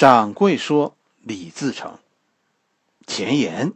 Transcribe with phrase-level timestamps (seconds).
[0.00, 1.98] 掌柜说：“李自成，
[3.06, 3.74] 前言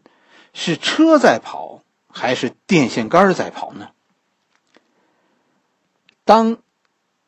[0.54, 3.90] 是车在跑，还是电线杆在跑呢？”
[6.24, 6.56] 当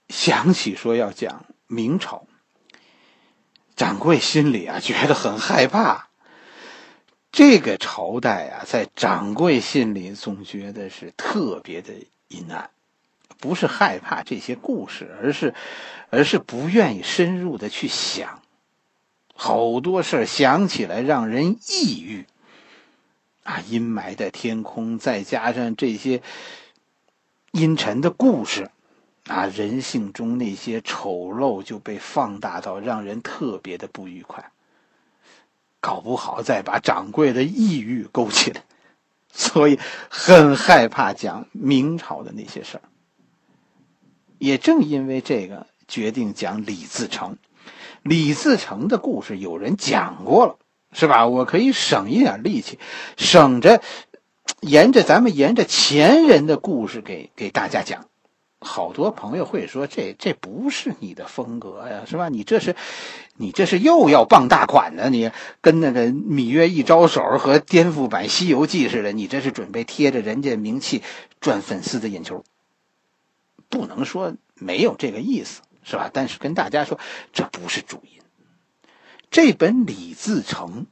[0.09, 2.27] 想起说要讲明朝，
[3.77, 6.09] 掌柜心里啊觉得很害怕。
[7.31, 11.93] 这个朝代啊，在掌柜心里总觉得是特别的
[12.29, 12.71] 阴暗，
[13.41, 15.55] 不是害怕这些故事，而是，
[16.09, 18.41] 而是不愿意深入的去想。
[19.37, 22.25] 好多事想起来让人抑郁。
[23.45, 26.21] 啊，阴霾的天空，再加上这些
[27.53, 28.73] 阴沉的故事，
[29.29, 34.51] 啊，人性中那些丑陋就被放大到让人特别的不愉快。
[35.79, 38.65] 搞不好再把掌柜的抑郁勾起来，
[39.33, 42.83] 所以很害怕讲明朝的那些事儿。
[44.39, 47.39] 也正因为这个，决定讲李自成。
[48.07, 50.57] 李自成的故事有人讲过了，
[50.93, 51.27] 是吧？
[51.27, 52.79] 我可以省一点力气，
[53.17, 53.83] 省着
[54.61, 58.07] 沿着咱们沿着前人的故事给给大家讲。
[58.59, 62.29] 好多朋友会说：“这这不是你的风格呀，是吧？
[62.29, 62.75] 你这是，
[63.37, 65.11] 你这是又要傍大款呢？
[65.11, 71.03] 你跟那个《芈月一招手》和颠覆版《西游记》似的，你这是准备贴着人家名气
[71.41, 72.45] 赚粉丝的眼球？
[73.69, 76.11] 不能说没有这个意思，是吧？
[76.13, 76.99] 但是跟大家说，
[77.33, 78.21] 这不是主因。
[79.31, 80.87] 这本李自成，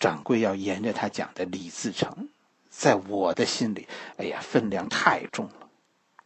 [0.00, 2.28] 掌柜要沿着他讲的李自成，
[2.68, 5.68] 在我的心里，哎呀，分量太重了。”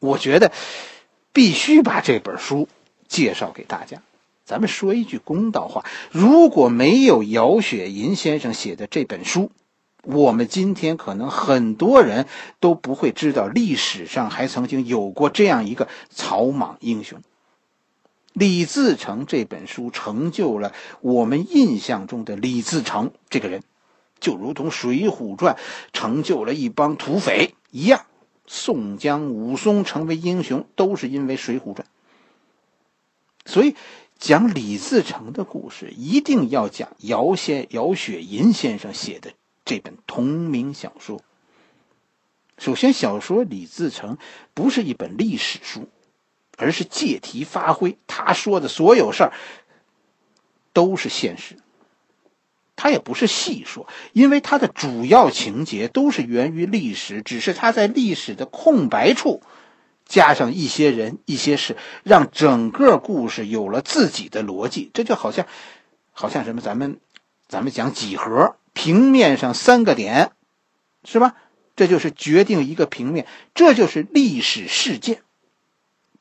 [0.00, 0.52] 我觉得
[1.34, 2.68] 必须把这本书
[3.08, 4.00] 介绍给大家。
[4.44, 9.50] 咱们说一句公道话：如果没有姚雪银先生写的这本书，
[10.04, 12.26] 我们今天可能很多人
[12.60, 17.20] 都不会知道历史上还曾经有过这样一个草莽英雄。
[18.38, 23.64] 李自成这本书成就了我们印象中的李自成这个人，
[24.20, 25.56] 就如同《水浒传》
[25.92, 28.06] 成就了一帮土匪一样。
[28.46, 31.86] 宋江、武松成为英雄，都是因为《水浒传》。
[33.50, 33.74] 所以，
[34.18, 39.32] 讲李自成的故事，一定要讲姚先姚雪银先生写的
[39.64, 41.20] 这本同名小说。
[42.56, 44.16] 首先，小说李自成
[44.54, 45.88] 不是一本历史书，
[46.58, 47.96] 而是借题发挥。
[48.06, 49.32] 他说的所有事儿，
[50.74, 51.56] 都是现实。
[52.76, 59.42] 他也不是细说，因为他的主要情节都是源于历史，只是他在历史的空白处
[60.06, 64.90] 加上一些人、一些事，让整个故事有了自己的逻辑。
[64.94, 65.46] 这就好像，
[66.12, 66.60] 好像什么？
[66.60, 67.00] 咱们，
[67.48, 70.30] 咱们讲几何，平面上三个点，
[71.02, 71.34] 是吧？
[71.74, 75.22] 这就是决定一个平面，这就是历史事件。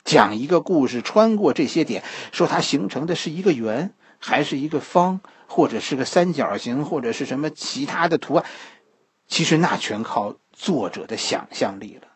[0.07, 2.01] 讲一个故事，穿过这些点，
[2.31, 5.19] 说它形成的是一个圆，还是一个方？
[5.47, 8.45] 或者是个三角形，或者是什么其他的图案，
[9.27, 12.07] 其实那全靠作者的想象力了。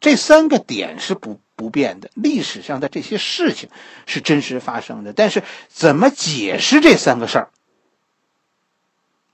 [0.00, 3.68] 这三个点是不不变的，历史上的这些事情
[4.06, 5.12] 是真实发生的。
[5.12, 7.50] 但是怎么解释这三个事儿，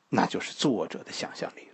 [0.08, 1.69] 那就是作者的想象力。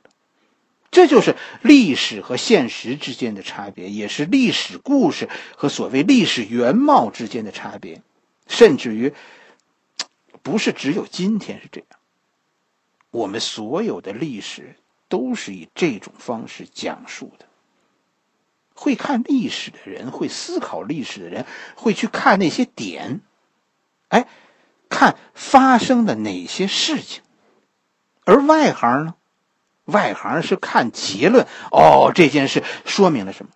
[0.96, 8.00] 这就是历史和现实之间的差别，也是历史故事和所谓历史原貌之间的差别，
[8.46, 9.12] 甚至于。
[10.42, 11.88] 不是只有今天是这样，
[13.10, 14.76] 我们所有的历史
[15.08, 17.44] 都是以这种方式讲述的。
[18.74, 23.20] 会看历史的人，会思考历史的人，会去看那些点，
[24.08, 24.26] 哎，
[24.88, 27.22] 看发生的哪些事情。
[28.24, 29.14] 而外行呢，
[29.86, 31.46] 外行是看结论。
[31.72, 33.50] 哦，这件事说明了什么？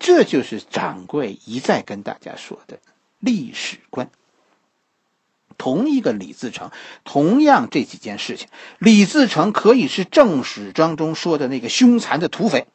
[0.00, 2.78] 这就是掌柜一再跟大家说的
[3.18, 4.10] 历史观。
[5.56, 6.70] 同一个李自成，
[7.02, 8.46] 同样这几件事情，
[8.78, 12.68] 李自成可以是正史当中说的那个凶残的土匪，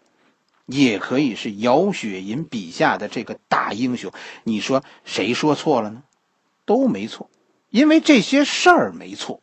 [0.66, 4.12] 也可以是姚雪银笔下的这个大英雄。
[4.44, 6.04] 你说谁说错了呢？
[6.66, 7.30] 都没错，
[7.70, 9.40] 因为这些事儿没错，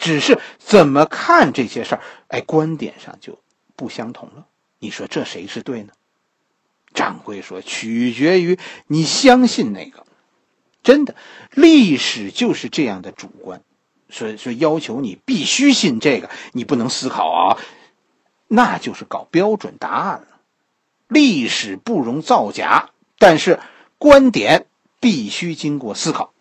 [0.00, 3.38] 只是怎么看这些事儿，哎，观点上就
[3.76, 4.46] 不相同了。
[4.78, 5.92] 你说这谁是对呢？
[6.94, 10.04] 掌柜说，取决于你相信哪个。
[10.82, 11.14] 真的，
[11.52, 13.62] 历史就是这样的主观，
[14.08, 17.58] 所以说要求你必须信这个，你不能思考啊，
[18.48, 20.40] 那就是搞标准答案了。
[21.06, 23.60] 历史不容造假，但是
[23.98, 24.66] 观点
[24.98, 26.32] 必须经过思考。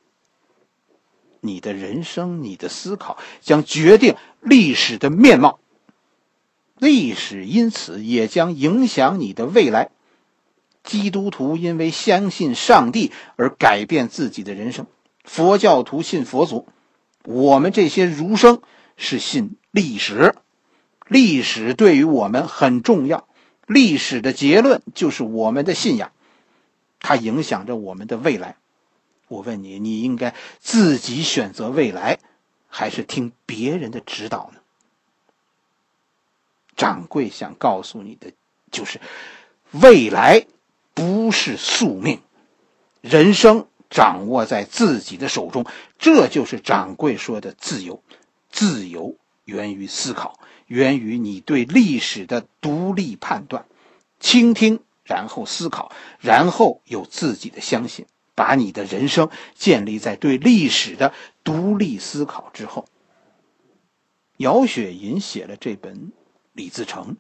[1.41, 5.59] 你的人生，你的思考将决定历史的面貌，
[6.77, 9.89] 历史因此也将影响你的未来。
[10.83, 14.87] 基督徒因为相信上帝而改变自己的人生，
[15.23, 16.67] 佛教徒信佛祖，
[17.25, 18.61] 我们这些儒生
[18.95, 20.33] 是信历史，
[21.07, 23.27] 历史对于我们很重要，
[23.67, 26.11] 历史的结论就是我们的信仰，
[26.99, 28.55] 它影响着我们的未来。
[29.29, 32.19] 我问你，你应该自己选择未来，
[32.67, 34.59] 还是听别人的指导呢？
[36.75, 38.33] 掌柜想告诉你的
[38.71, 38.99] 就是，
[39.71, 40.45] 未来
[40.93, 42.21] 不是宿命，
[43.01, 45.65] 人生掌握在自己的手中，
[45.97, 48.01] 这就是掌柜说的自由。
[48.49, 49.15] 自由
[49.45, 53.65] 源于思考，源于你对历史的独立判断，
[54.19, 58.07] 倾听，然后思考，然后有自己的相信。
[58.39, 61.11] 把你的人生建立在对历史的
[61.43, 62.85] 独立思考之后。
[64.37, 65.93] 姚雪银写了这本
[66.53, 67.15] 《李自成》，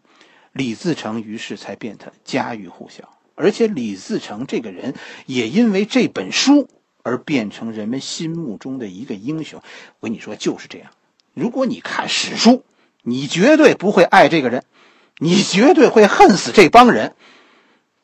[0.53, 4.95] 李自成于是才变得家喻户晓，而且李自成这个人
[5.25, 6.69] 也因为这本书
[7.03, 9.61] 而变成人们心目中的一个英雄。
[9.99, 10.89] 我跟你说，就是这样。
[11.33, 12.63] 如果你看史书，
[13.01, 14.63] 你绝对不会爱这个人，
[15.17, 17.13] 你绝对会恨死这帮人。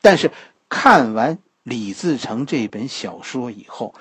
[0.02, 0.30] 但是
[0.68, 1.38] 看完。
[1.66, 3.92] 李自成这本小说以后，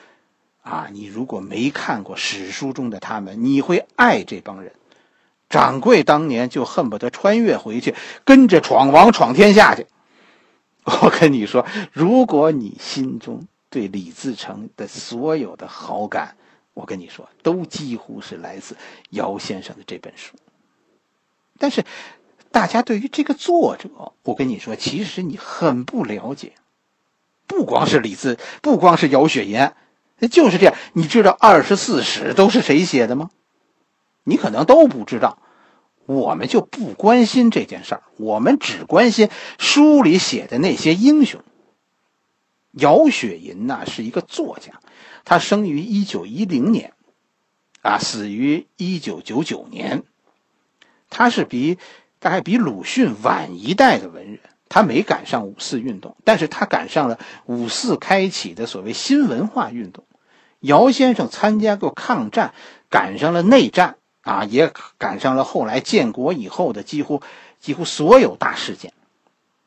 [0.61, 4.71] 啊，你如果没看过史书中的他们，你会爱这帮人。
[5.49, 9.87] 掌柜当年就恨不得穿越回去，跟着闯王闯天下去。
[11.01, 16.37] 我跟你说，如果你心中对李自成的所有的好感，
[16.75, 18.77] 我跟你说，都几乎是来自
[19.09, 20.35] 姚先生的这本书。
[21.57, 21.83] 但是，
[22.51, 23.89] 大家对于这个作者，
[24.21, 26.53] 我跟你说，其实你很不了解。
[27.47, 29.75] 不光是李自，不光是姚雪岩，
[30.31, 30.75] 就是这样。
[30.93, 33.29] 你知道《二十四史》都是谁写的吗？
[34.23, 35.39] 你可能都不知道。
[36.07, 41.41] 我们就不关心这件事儿，我们只关心书里写的那些英雄。
[42.71, 44.79] 姚雪银呐是一个作家，
[45.23, 46.93] 他生于一九一零年，
[47.81, 50.03] 啊，死于一九九九年。
[51.09, 51.79] 他是比
[52.19, 54.39] 大概比鲁迅晚一代的文人。
[54.67, 60.03] 他没赶上五四运动，但是他赶上了五四开启的所谓新文化运动。
[60.59, 62.53] 姚先生参加过抗战，
[62.89, 67.21] 赶上了内战啊，也赶上了后来建国以后的几乎
[67.59, 68.91] 几乎所有大事件。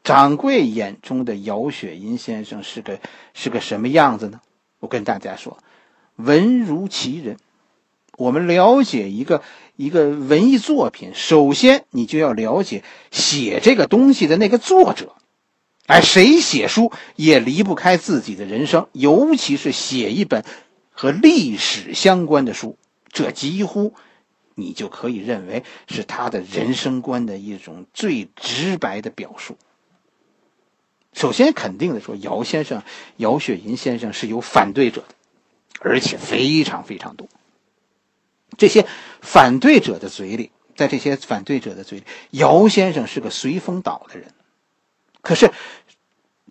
[0.02, 2.98] 掌柜眼中的姚雪银先生是个
[3.34, 4.40] 是个什么样子呢？
[4.80, 5.58] 我跟大家说，
[6.16, 7.36] 文如其人。
[8.16, 9.42] 我们了解一个
[9.78, 12.82] 一个文艺作品，首先你就要了解
[13.12, 15.14] 写这个东西的那个作者。
[15.86, 20.44] 哎，谁写书也离不开自己的人生，尤其是写一本
[20.90, 22.76] 和历史相关的书，
[23.12, 23.94] 这几乎
[24.56, 29.56] 你就可以认为是他的人生观的一种最直白的表述。
[31.12, 32.82] 首先，肯定的说，姚先生、
[33.18, 35.14] 姚雪银先生是有反对者的，
[35.78, 37.28] 而且非常非常多。
[38.58, 38.86] 这些
[39.22, 44.30] 反对者的嘴里，在这些反对者的嘴里，姚先生是个随风倒的人。
[45.22, 45.50] 可是，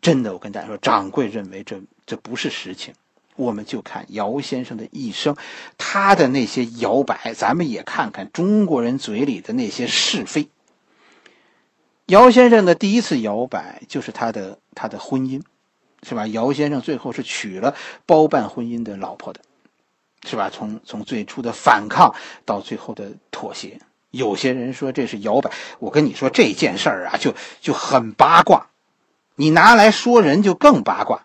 [0.02, 2.94] 真的，我跟大家说，掌柜认为这这不是实情。
[3.36, 5.36] 我们就看姚先生的一生，
[5.78, 10.50] 他的那些摇摆，咱们也看看中国人嘴里的那些是非。
[12.08, 15.44] 姚先生的第一次摇摆就是他的他的婚姻，
[16.02, 16.26] 是吧？
[16.26, 17.76] 姚先生最后是娶了
[18.08, 19.42] 包办婚姻的老婆的。
[20.26, 20.50] 是吧？
[20.50, 22.16] 从从最初的反抗
[22.46, 23.80] 到最后的妥协，
[24.12, 25.52] 有些人说这是摇摆。
[25.80, 28.68] 我跟你说这件事儿啊，就就很八卦。
[29.36, 31.24] 你拿来说人就更八卦。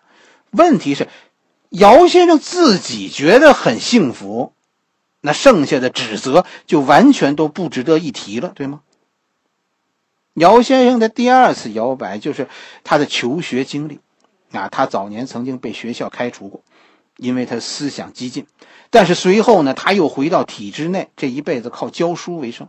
[0.51, 1.07] 问题是，
[1.69, 4.53] 姚先生自己觉得很幸福，
[5.21, 8.81] 那剩下的指责就完全都不值得一提了，对吗？
[10.35, 12.47] 姚先生的第二次摇摆就是
[12.83, 13.99] 他的求学经历
[14.51, 16.61] 啊，他早年曾经被学校开除过，
[17.17, 18.47] 因为他思想激进。
[18.89, 22.67] 但是随后呢，他又回到体制内，这一辈子靠教书为生。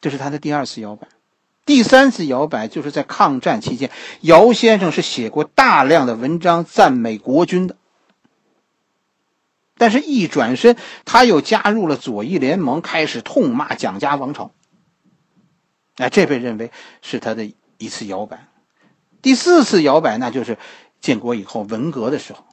[0.00, 1.08] 这是他的第二次摇摆，
[1.66, 3.90] 第三次摇摆就是在抗战期间，
[4.20, 7.76] 姚先生是写过大量的文章赞美国军的。
[9.76, 14.50] 但是，一转身他又加入了左翼联盟，开始痛骂蒋家王朝。
[15.96, 16.70] 哎，这被认为
[17.02, 18.46] 是他的一次摇摆。
[19.22, 20.58] 第四次摇摆，那就是
[21.00, 22.44] 建国以后文革的时候。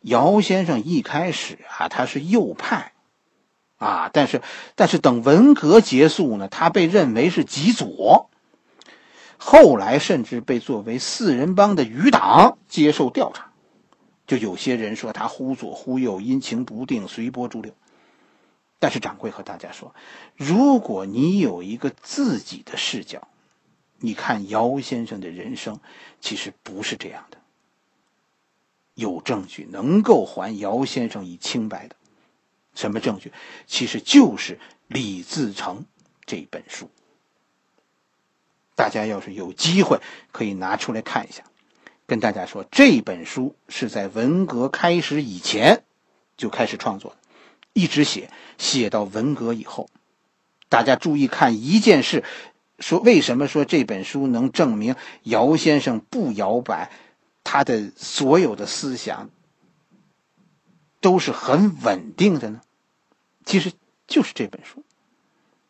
[0.00, 2.92] 姚先生一开始啊，他是右派，
[3.76, 4.40] 啊，但是
[4.74, 8.30] 但是等文革结束呢，他被认为是极左，
[9.36, 13.52] 后来甚至被作为四人帮的余党接受调查，
[14.26, 17.74] 就有些人说他忽左忽右，阴晴不定，随波逐流。
[18.78, 19.94] 但是掌柜和大家说，
[20.34, 23.28] 如果你有一个自己的视角，
[23.98, 25.78] 你看姚先生的人生，
[26.22, 27.36] 其实不是这样的。
[29.00, 31.96] 有证据能够还姚先生以清白的，
[32.74, 33.32] 什么证据？
[33.66, 35.86] 其实就是李自成
[36.26, 36.88] 这本书。
[38.76, 40.00] 大家要是有机会，
[40.32, 41.42] 可以拿出来看一下。
[42.06, 45.84] 跟大家说，这本书是在文革开始以前
[46.36, 47.16] 就开始创作的，
[47.72, 49.88] 一直写写到文革以后。
[50.68, 52.24] 大家注意看一件事，
[52.78, 56.90] 说为什么说这本书能证明姚先生不摇摆，
[57.44, 59.30] 他的所有的思想
[61.00, 62.60] 都是很稳定的呢？
[63.44, 63.72] 其实
[64.06, 64.84] 就是这本书。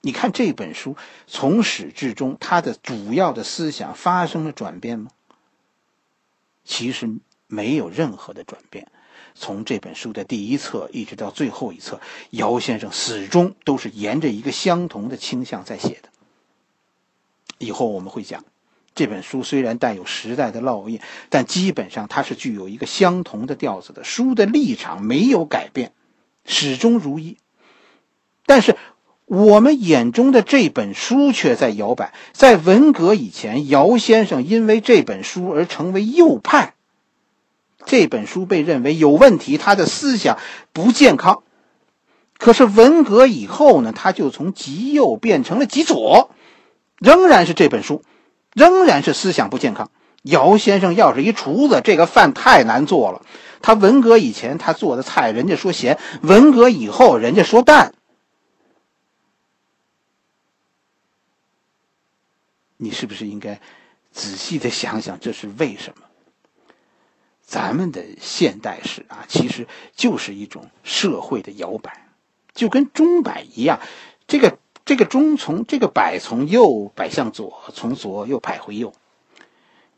[0.03, 0.97] 你看这本书
[1.27, 5.11] 从始至终，他的主要的思想发生了转变吗？
[6.65, 7.09] 其实
[7.47, 8.91] 没有任何的转变，
[9.35, 12.00] 从这本书的第一册一直到最后一册，
[12.31, 16.09] 姚先生始终都是沿着一个相同的倾向在写的。
[17.59, 18.45] 以后我们会讲，
[18.94, 24.04] 这本书虽然带有时代的烙印，但基本上它是具有一个相同的调子的。
[24.04, 25.92] 书的立场没有改变，
[26.44, 27.37] 始终如一。
[28.47, 28.76] 但是
[29.26, 32.12] 我们眼中的这本书却在摇摆。
[32.32, 36.75] 在文革以前，姚先生因为这本书而成为右派。
[37.87, 40.38] 这本书被认为有问题，他的思想
[40.73, 41.42] 不健康。
[42.37, 46.30] 可是文革以后呢，他就从极右变成了极左，
[46.99, 48.02] 仍然是这本书，
[48.52, 49.90] 仍然是思想不健康。
[50.23, 53.25] 姚先生要是一厨子，这个饭太难做了。
[53.62, 57.95] 他文革以前他做的菜，人家说咸；文革以后，人家说淡。
[62.76, 63.61] 你是不是应该
[64.12, 66.07] 仔细的想想，这是为什么？
[67.42, 69.66] 咱们的现代史啊，其实
[69.97, 72.07] 就是一种社会的摇摆，
[72.54, 73.80] 就跟钟摆一样。
[74.26, 74.57] 这个
[74.90, 78.92] 这个钟从这个摆从右摆向左，从左又摆回右。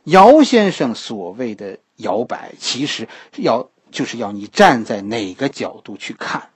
[0.05, 3.09] 姚先生所谓的摇摆，其实
[3.39, 6.51] 要就是要你站在哪个角度去看。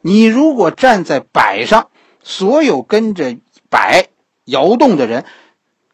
[0.00, 1.90] 你如果站在摆上，
[2.22, 3.36] 所有跟着
[3.68, 4.08] 摆
[4.46, 5.26] 摇动的人。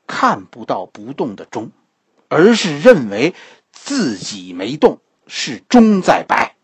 [0.06, 1.72] 看不到不动的钟，
[2.28, 3.34] 而是认为
[3.72, 6.54] 自己没动，是钟在摆。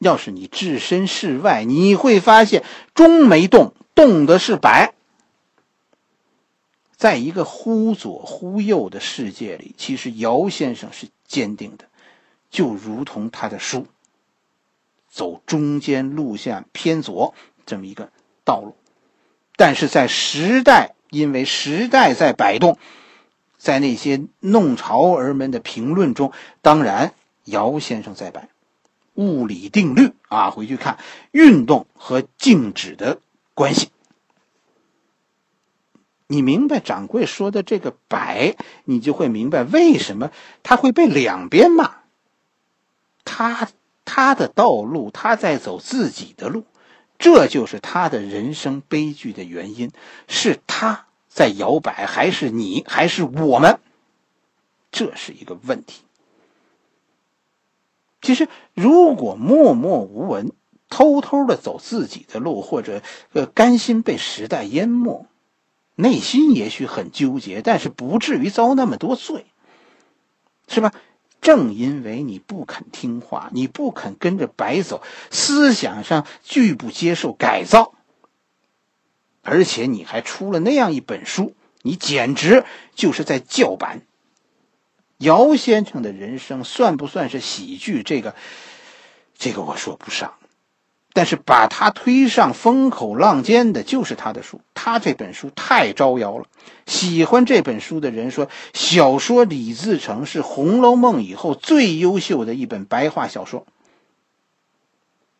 [0.00, 2.64] 要是你置身事外，你会发现
[2.94, 4.94] 钟没动，动的是摆。
[6.96, 11.84] 在一个忽左忽右的世界里，其实姚先生是坚定的，
[12.50, 13.86] 就如同他的书，
[15.10, 17.34] 走中间路线偏左
[17.66, 18.10] 这么一个
[18.42, 18.74] 道路。
[19.56, 22.78] 但是在时代，因为时代在摆动，
[23.58, 27.12] 在那些弄潮儿们的评论中，当然
[27.44, 28.48] 姚先生在摆
[29.14, 30.98] 物理定律啊，回去看
[31.32, 33.18] 运动和静止的
[33.54, 33.90] 关系。
[36.26, 40.30] 你明白掌柜说的这个摆，你就会明白为什么
[40.62, 41.96] 他会被两边骂。
[43.24, 43.68] 他
[44.04, 46.64] 他的道路，他在走自己的路。
[47.18, 49.90] 这就是他的人生悲剧的原因，
[50.26, 53.78] 是他在摇摆，还是你，还是我们？
[54.90, 56.02] 这是一个问题。
[58.20, 60.52] 其实，如果默默无闻，
[60.88, 65.26] 偷偷的走自己的路，或者呃甘心被时代淹没，
[65.94, 69.46] 内心也许很纠结，但是不至于遭那么多罪，
[70.68, 70.92] 是吧？
[71.40, 77.94] 正因为你不肯听话，你不肯跟着白走，思想上拒不接受改造，
[79.40, 84.02] 而且你还出了那样一本书，你简直就是在叫板。
[85.20, 88.02] 姚先生的人生算不算是喜剧？
[88.02, 88.34] 这个，
[89.38, 90.34] 这个我说不上。
[91.12, 94.60] 但是把他推上风口浪尖的，就是他的书。
[94.74, 96.46] 他这本书太招摇了。
[96.86, 103.66] 喜欢这本书的人说，小说《李自成》是《红楼梦》以后最优秀的一本白话小说。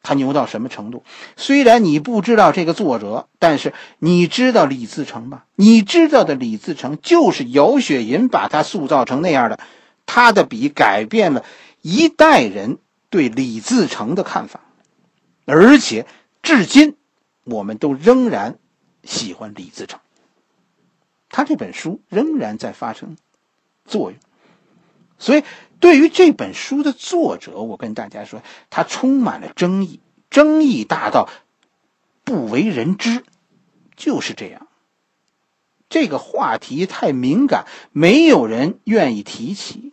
[0.03, 1.05] 他牛到什么程度？
[1.37, 5.45] 虽然你不知道这个作者，但是你知道李自成吧？
[5.57, 9.61] 你知道的李自成就是姚雪银把他塑造成那样的。
[10.07, 11.45] 他的笔改变了
[11.83, 12.79] 一代人
[13.11, 14.61] 对李自成的看法。
[15.45, 16.07] 而且，
[16.43, 16.97] 至今，
[17.45, 18.59] 我们都仍然
[19.05, 20.01] 喜欢李自成。
[21.29, 23.17] 他这本书仍然在发生
[23.85, 24.19] 作用。
[25.19, 25.45] 所以，
[25.81, 31.29] 对于这本书的作者，我跟大家说，他充满了争议，争议大到
[32.23, 33.25] 不为人知，
[33.97, 34.69] 就是这样。
[35.89, 39.93] 这个话题太敏感，没有人愿意提起。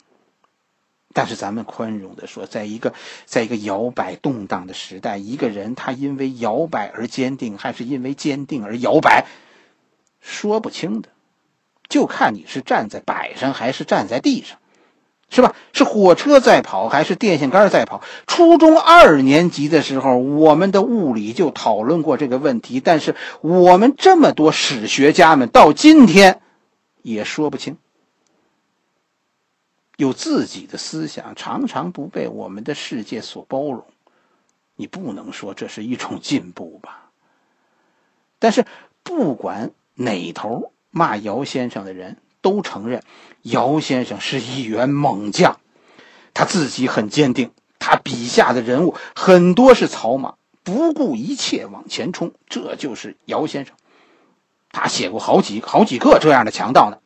[1.13, 2.94] 但是咱们宽容的说，在一个
[3.25, 9.25] 在一个摇摆动荡的时代，一个人他因为摇摆而坚定，还是因为坚定而摇摆，
[10.20, 11.10] 说不清的，
[11.89, 14.60] 就看你是站在摆上还是站在地上。
[15.30, 15.54] 是吧？
[15.74, 18.02] 是火车在跑，还是电线杆在跑？
[18.28, 26.42] 初中二年级的时候，我们的物理就讨论过这个问题，但是我们这么多史学家们到今天
[27.02, 27.78] 也说不清。
[29.98, 33.84] 有自己的思想，常常不被我们的世界所包容，
[34.78, 37.10] 你不能说这是一种进步吧？
[38.40, 38.66] 但是
[39.04, 42.16] 不管哪头骂姚先生的人。
[42.48, 43.04] 都承认，
[43.42, 45.60] 姚先生是一员猛将，
[46.34, 47.51] 他自己很坚定。
[47.77, 53.75] 他笔下的人物很多是草莽，不顾一切往前冲，这就是姚先生。
[54.72, 57.00] 他写过好几好几个这样的强盗呢，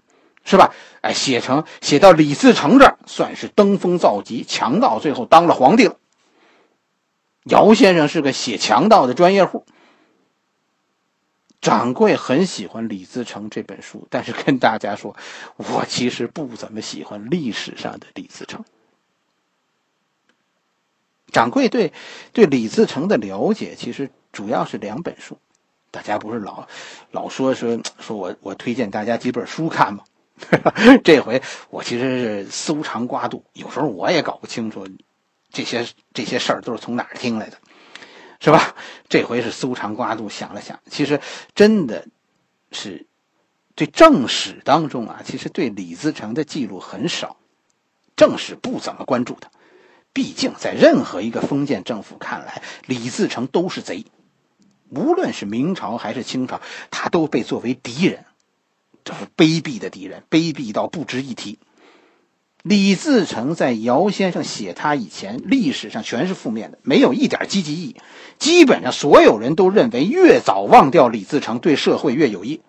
[0.46, 0.76] 是吧？
[1.02, 5.96] 哎，写成写到李自成这儿，算是登峰造极，强盗最后当了皇帝了。
[7.46, 9.66] 姚先生是个写强盗的专业户。
[11.62, 15.16] 掌柜很喜欢李自成这本书，但是跟大家说，
[15.58, 18.66] 我其实不怎么喜欢历史上的李自成。
[21.32, 21.94] 掌柜对
[22.34, 25.38] 对李自成的了解，其实主要是两本书。
[25.92, 26.68] 大家不是老
[27.12, 30.04] 老说说说我我推荐大家几本书看吗？
[31.04, 34.88] 这回我其实是搜肠刮肚，有时候我也搞不清楚
[35.52, 37.58] 这些这些事儿都是从哪儿听来的。
[38.44, 38.76] 是吧？
[39.08, 41.22] 这回是搜肠刮肚想了想，其实
[41.54, 42.08] 真的
[42.72, 43.06] 是
[43.76, 47.38] 对正史当中啊，其实对李自成的记录很少，
[48.16, 49.52] 正史不怎么关注他。
[50.12, 54.06] 毕竟在任何一个封建政府看来，李自成都是贼，
[54.90, 58.26] 无论是明朝还是清朝，他都被作为敌人，
[59.04, 61.60] 这是卑鄙的敌人，卑鄙到不值一提。
[62.64, 67.96] 李自成在姚先生写他以前，历史上全是负面的，没有一点积极意义。
[68.38, 72.62] 基本上所有人都认为，越早忘掉李自成，对社会越有益。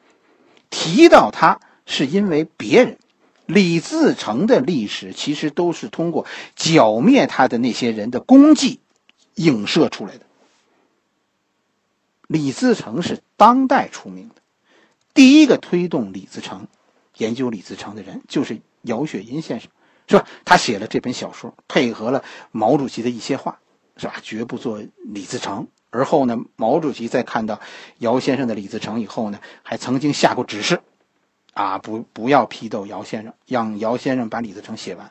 [0.70, 2.98] 提到他，是因为别人。
[3.44, 6.24] 李自成的历史其实都是通过
[6.56, 8.80] 剿灭他的那些人的功绩
[9.34, 10.20] 影射出来的。
[12.28, 14.36] 李自成是当代出名的，
[15.12, 16.66] 第一个推动李自成
[17.18, 19.68] 研究李自成的人，就是姚雪银先生。
[20.08, 20.26] 是吧？
[20.44, 23.60] 他写了这本小说，配合了毛主席的一些话，
[23.96, 24.16] 是吧？
[24.22, 25.68] 绝不做李自成。
[25.90, 27.60] 而后呢，毛主席在看到
[27.98, 30.80] 姚先生的李自成以后呢，还曾经下过指示，
[31.54, 35.10] 啊，不不要批斗姚先生，让姚先生把李自成写完。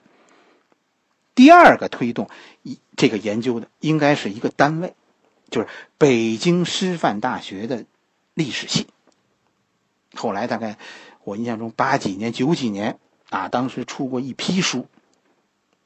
[1.36, 2.30] 第二个推动
[2.64, 4.94] 一这个研究的，应该是一个单位，
[5.50, 7.86] 就是北京师范大学的
[8.34, 8.88] 历史系。
[10.16, 10.78] 后来大概
[11.24, 13.00] 我印象中八几年、九几年。
[13.32, 14.88] 啊，当时出过一批书，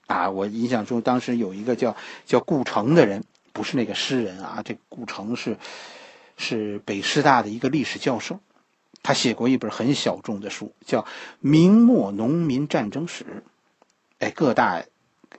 [0.07, 5.55] 啊，我印象中当时有一个叫叫顾城的人，不是那个诗人啊，这顾城是
[6.37, 8.39] 是北师大的一个历史教授，
[9.03, 11.01] 他写过一本很小众的书，叫
[11.39, 13.23] 《明末农民战争史》。
[14.17, 14.83] 哎，各大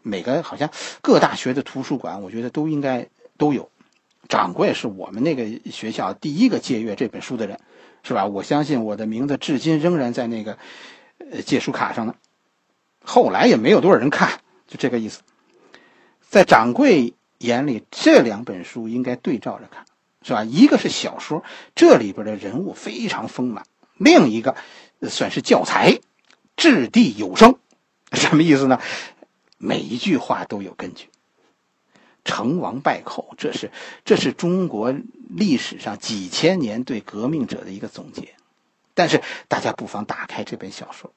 [0.03, 0.71] 每个好像
[1.03, 3.69] 各大学的图书馆，我觉得都应该都有。
[4.29, 7.59] 掌柜是我们那个学校第一个借阅这本书的人，
[8.05, 8.27] 是吧？
[8.27, 10.57] 我相信我的名字至今仍然在那个。
[11.31, 12.15] 呃，借书卡上的，
[13.05, 15.23] 后来也没有多少人看，就这个意思。
[16.29, 19.85] 在掌柜眼里，这两本书应该对照着看，
[20.23, 20.45] 是吧？
[20.45, 21.43] 一个是小说，
[21.75, 23.65] 这里边的人物非常丰满；
[23.97, 24.55] 另一个
[25.03, 25.99] 算是教材，
[26.57, 27.57] 掷地有声。
[28.13, 28.81] 什么意思呢？
[29.59, 31.09] 每一句话都有根据。
[32.25, 33.73] 成王败寇，这是
[34.05, 34.95] 这是中国
[35.29, 38.36] 历史上几千年对革命者的一个总结。
[38.97, 41.13] 但是大家不妨打开这本小说，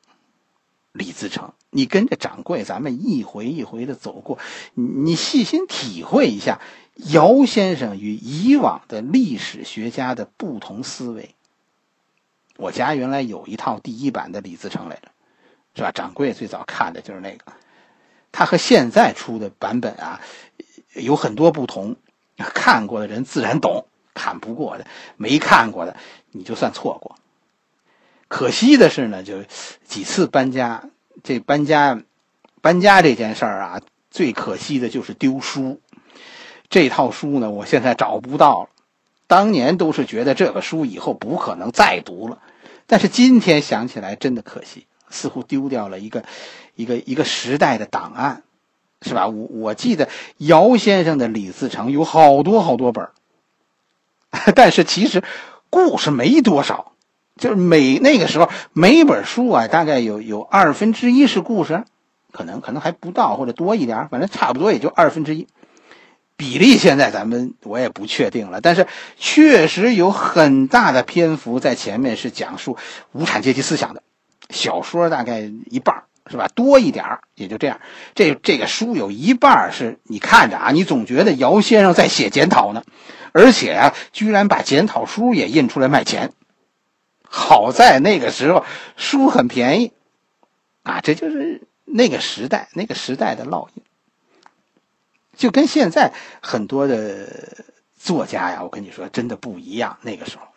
[0.91, 4.37] 李自成，你跟着掌柜，咱们一回一回的走过，
[4.73, 6.59] 你细心体会一下
[6.95, 11.33] 姚先生与以往的历史学家的不同思维。
[12.57, 15.07] 我家原来有一套第一版的李自成来着，
[15.75, 15.91] 是吧？
[15.93, 17.53] 掌柜最早看的就是那个，
[18.33, 20.19] 他和现在出的版本啊
[20.95, 21.95] 有很多不同，
[22.35, 25.95] 看过的人自然懂，看不过的、没看过的，
[26.31, 27.15] 你就算错过。
[28.29, 29.43] 可惜的是呢，就
[29.85, 30.85] 几次搬家，
[31.23, 31.99] 这搬家，
[32.61, 35.81] 搬家这件事儿啊，最可惜的就是丢书。
[36.69, 38.69] 这套书呢，我现在找不到了。
[39.25, 42.37] 当年都是觉得这个书以后不可能再读了，
[42.85, 46.23] 但是今天想起来真的可惜，似乎丢掉了一个
[46.75, 48.43] 一个一个时代的档案，
[49.01, 49.27] 是吧？
[49.27, 53.09] 我我记得姚先生的李自成有好多好多本
[54.55, 55.23] 但是其实
[55.71, 56.91] 故事没多少。
[57.39, 61.83] 就是每那个时候每一本书啊，大概有有二分之一是故事，
[62.31, 65.47] 可能可能还不到或者多一点，反正差不多也就二分之一。
[66.35, 72.77] 比例现在咱们我也不确定了，但是确实有很大的篇幅在前面是讲述
[73.11, 74.03] 无产阶级思想的，
[74.49, 76.47] 小说大概一半是吧？
[76.53, 77.79] 多一点也就这样。
[78.15, 82.83] 这这个书有一半是你看着啊，你总觉得姚先生在写检讨呢，
[83.33, 86.31] 而且啊，居然把检讨书也印出来卖钱。
[87.29, 88.65] 好在那个时候
[88.97, 89.93] 书很便宜，
[90.83, 93.83] 啊，这就是那个时代那个时代的烙印。
[95.37, 96.11] 就跟现在
[96.41, 97.29] 很多的
[97.97, 99.97] 作家呀，我跟你说，真的不一样。
[100.01, 100.47] 那个时候，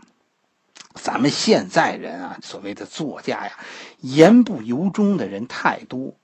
[0.94, 3.52] 咱们现在人啊，所谓的作家呀，
[4.00, 6.14] 言不由衷的人太多。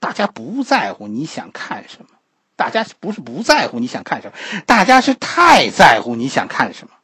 [0.00, 2.08] 大家不在乎你想看什么，
[2.56, 6.94] 大家不是不在乎你想看什么，大家是太在乎你想看什么，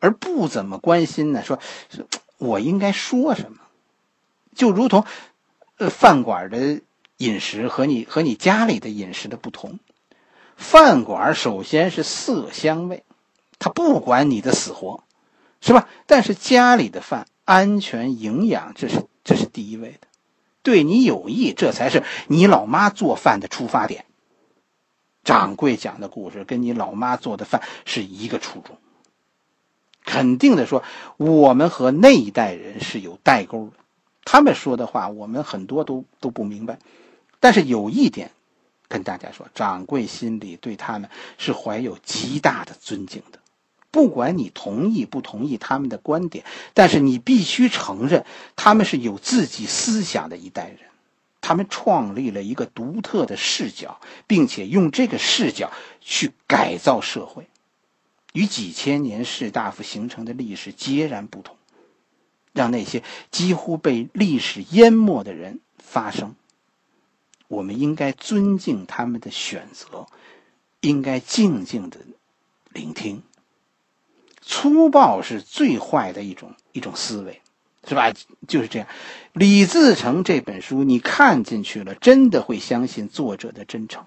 [0.00, 1.42] 而不怎么关心呢。
[1.44, 1.58] 说，
[2.38, 3.58] 我应该说什么？
[4.54, 5.04] 就如同，
[5.76, 6.80] 呃，饭馆的。
[7.18, 9.80] 饮食和你和你家里的饮食的不同，
[10.56, 13.02] 饭馆首先是色香味，
[13.58, 15.02] 他不管你的死活，
[15.60, 15.88] 是吧？
[16.06, 20.06] 但是家里的饭安全营养，这是这是第一位的，
[20.62, 24.04] 对你有益，这才是你老妈做饭的出发点。
[25.24, 28.78] 掌柜讲的故事跟你老妈做的饭是一个初衷，
[30.08, 30.82] 肯定的说，
[31.18, 33.72] 我们和那一代人是有代沟的，
[34.24, 36.78] 他们说的话，我们很多都都不明白。
[37.40, 38.30] 但是有一点，
[38.88, 43.38] 跟大家说，掌柜心里对他们是怀有极大的尊敬的。
[43.90, 46.42] 不管你同意不同意他们的观点，
[46.72, 48.24] 但是你必须承认，
[48.56, 50.78] 他们是有自己思想的一代人。
[51.42, 57.46] 他们创立了一个独特的视角，并且用这个视角去改造社会，
[58.32, 61.56] 与几千年士大夫形成的历史截然不同，
[62.52, 66.34] 让那些几乎被历史淹没的人发声。
[67.48, 70.06] 我们应该尊敬他们的选择，
[70.80, 71.98] 应该静静的
[72.72, 73.22] 聆听。
[74.42, 77.40] 粗暴是最坏的一种一种思维，
[77.86, 78.12] 是吧？
[78.46, 78.88] 就是这样。
[79.32, 84.04] 李自成这本书，你看进去了，真的会相信作者的真诚。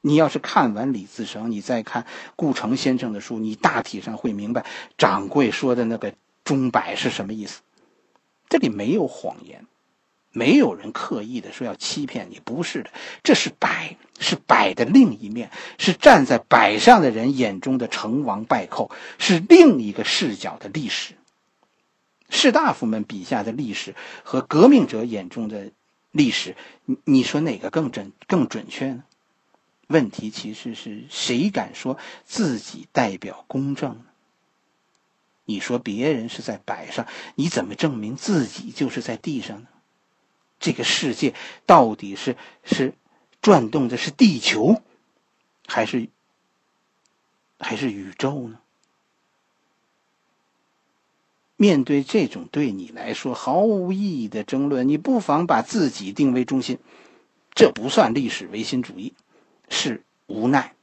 [0.00, 2.06] 你要是看完李自成，你再看
[2.36, 4.64] 顾城先生的书，你大体上会明白
[4.96, 7.60] 掌柜说的那个钟摆是什么意思。
[8.48, 9.64] 这里没有谎言。
[10.30, 12.90] 没有人刻意的说要欺骗你，不是的，
[13.24, 21.14] 这是摆，是摆的另一面，是站在摆上的人眼中的成王败寇，是另一个视角的历史。
[22.28, 25.72] 士大夫们笔下的历史和革命者眼中的
[26.12, 29.04] 历史，你你说哪个更准更准确呢？
[29.88, 34.04] 问题其实是谁敢说自己代表公正呢？
[35.44, 39.68] 你说别人是在摆上，你怎么证明自己就是在地上呢？
[40.60, 41.34] 这个世界
[41.66, 42.94] 到底是是
[43.40, 44.82] 转动的是地球，
[45.66, 46.08] 还是
[47.58, 48.60] 还是宇宙呢？
[51.56, 56.78] 面对这种对你来说毫无意义的争论，你不妨把自己定为中心。
[57.54, 59.14] 这不算历史唯心主义，
[59.68, 60.74] 是无奈。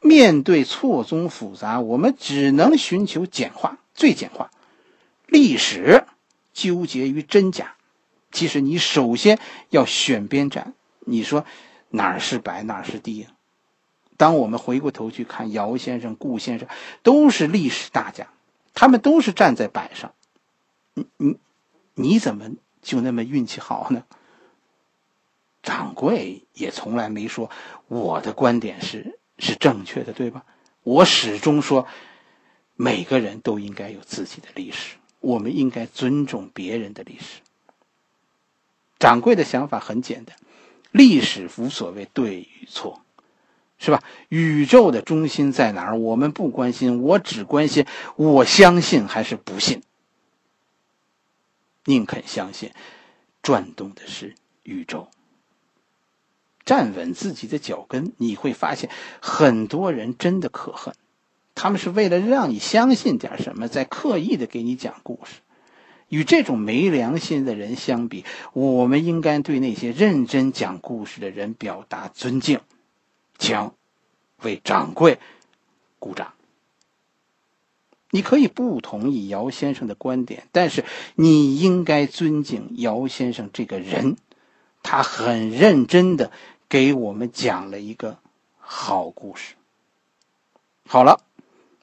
[0.00, 4.50] 面对错综复杂，我们只能寻求简化，最简化。
[5.26, 6.04] 历史
[6.52, 7.74] 纠结于真假。
[8.30, 9.38] 其实你首先
[9.70, 11.44] 要选边站，你说
[11.90, 13.32] 哪儿是白，哪儿是地啊？
[14.16, 16.68] 当我们回过头去看姚先生、顾先生，
[17.02, 18.28] 都是历史大家，
[18.74, 20.12] 他们都是站在板上。
[20.94, 21.36] 你你
[21.94, 22.50] 你怎么
[22.82, 24.04] 就那么运气好呢？
[25.62, 27.50] 掌柜也从来没说
[27.88, 30.44] 我的观点是是正确的，对吧？
[30.82, 31.86] 我始终说，
[32.74, 37.40] 每个人都应该有自己的历史，我们应该尊重别人的历史。
[38.98, 40.36] 掌柜的想法很简单，
[40.90, 43.02] 历史无所谓对与错，
[43.78, 44.02] 是吧？
[44.28, 45.98] 宇宙的中心在哪儿？
[45.98, 49.82] 我们不关心，我只关心我相信还是不信。
[51.84, 52.72] 宁肯相信，
[53.42, 55.08] 转动的是宇宙。
[56.68, 58.90] 站稳自己的脚跟，你会发现
[59.22, 60.94] 很多人真的可恨，
[61.54, 65.36] 他们是为了让你相信点什么，在刻意的给你讲故事。
[66.10, 72.60] 与这种没良心的人相比，我们应该对那些认真讲故事的人表达尊敬，
[73.38, 73.70] 请
[74.42, 75.18] 为掌柜
[75.98, 76.34] 鼓掌。
[78.10, 84.18] 你可以不同意姚先生的观点，但是你应该尊敬姚先生这个人，
[84.82, 86.30] 他很认真的
[86.68, 88.18] 给我们讲了一个
[88.58, 89.54] 好故事。
[90.86, 91.20] 好了，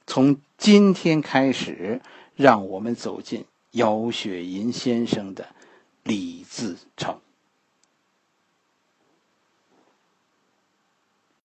[0.05, 2.01] 从今天开始，
[2.35, 3.45] 让我们走进。
[3.71, 5.47] 姚雪银先生的
[6.03, 7.19] 李自成。